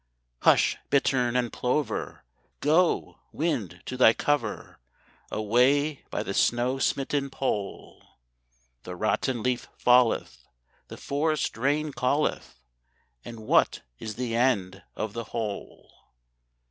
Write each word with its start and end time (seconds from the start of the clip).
Hush, 0.41 0.77
bittern 0.89 1.35
and 1.35 1.53
plover! 1.53 2.23
Go, 2.59 3.19
wind, 3.31 3.83
to 3.85 3.97
thy 3.97 4.13
cover 4.13 4.79
Away 5.29 6.03
by 6.09 6.23
the 6.23 6.33
snow 6.33 6.79
smitten 6.79 7.29
Pole! 7.29 8.03
The 8.81 8.95
rotten 8.95 9.43
leaf 9.43 9.67
falleth, 9.77 10.47
the 10.87 10.97
forest 10.97 11.55
rain 11.55 11.91
calleth; 11.93 12.63
And 13.23 13.41
what 13.41 13.83
is 13.99 14.15
the 14.15 14.35
end 14.35 14.81
of 14.95 15.13
the 15.13 15.25
whole? 15.25 15.93